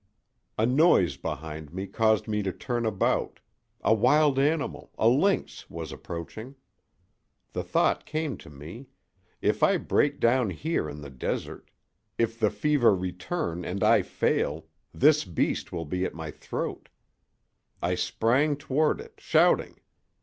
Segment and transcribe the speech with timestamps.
[0.57, 3.39] A noise behind me caused me to turn about.
[3.81, 6.55] A wild animal—a lynx—was approaching.
[7.53, 8.87] The thought came to me:
[9.43, 15.23] If I break down here in the desert—if the fever return and I fail, this
[15.23, 16.89] beast will be at my throat.
[17.79, 19.81] I sprang toward it, shouting.